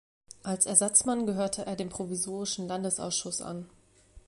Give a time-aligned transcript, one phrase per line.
[0.41, 3.69] Als Ersatzmann gehörte er dem provisorischen Landesausschuss an.